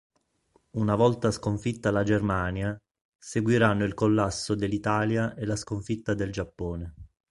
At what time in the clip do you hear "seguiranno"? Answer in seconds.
3.15-3.83